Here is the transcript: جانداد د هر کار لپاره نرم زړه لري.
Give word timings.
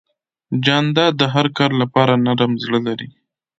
جانداد 0.65 1.13
د 1.17 1.23
هر 1.33 1.47
کار 1.57 1.71
لپاره 1.81 2.13
نرم 2.25 2.51
زړه 2.63 2.79
لري. 2.87 3.09